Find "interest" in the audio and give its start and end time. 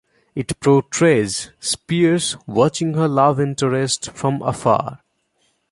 3.39-4.09